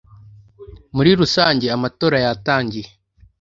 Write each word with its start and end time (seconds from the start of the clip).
muri 0.95 1.11
rusange 1.19 1.65
amatora 1.77 2.17
yatangiye 2.25 2.89